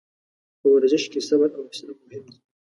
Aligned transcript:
په 0.59 0.67
ورزش 0.75 1.03
کې 1.11 1.19
صبر 1.27 1.49
او 1.57 1.63
حوصله 1.67 1.93
مهم 2.01 2.23
دي. 2.31 2.39